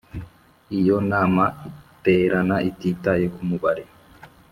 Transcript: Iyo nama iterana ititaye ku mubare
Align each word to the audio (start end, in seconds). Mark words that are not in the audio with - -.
Iyo 0.77 0.97
nama 1.11 1.43
iterana 1.69 2.55
ititaye 2.69 3.25
ku 3.35 3.41
mubare 3.49 3.83